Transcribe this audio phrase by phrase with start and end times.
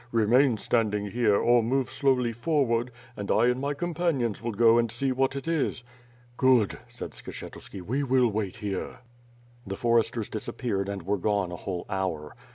[0.11, 4.91] Remain standing here, or move slowly forward, and I and my companions will go and
[4.91, 5.83] see what it is."
[6.37, 9.01] "Good," said Skshetuski, "we will wait here."
[9.67, 12.35] The foresters disappeared and were gone a whole hour.